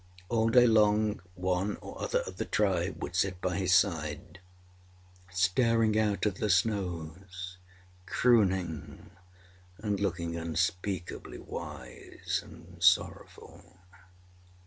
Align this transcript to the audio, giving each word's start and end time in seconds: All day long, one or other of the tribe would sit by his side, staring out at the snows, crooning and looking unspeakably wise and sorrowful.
All 0.29 0.49
day 0.49 0.65
long, 0.65 1.21
one 1.35 1.75
or 1.77 2.01
other 2.01 2.21
of 2.21 2.37
the 2.37 2.45
tribe 2.45 3.03
would 3.03 3.15
sit 3.15 3.39
by 3.39 3.57
his 3.57 3.71
side, 3.75 4.39
staring 5.29 5.95
out 5.95 6.25
at 6.25 6.37
the 6.37 6.49
snows, 6.49 7.57
crooning 8.07 9.11
and 9.77 9.99
looking 9.99 10.35
unspeakably 10.35 11.37
wise 11.37 12.39
and 12.43 12.81
sorrowful. 12.81 13.77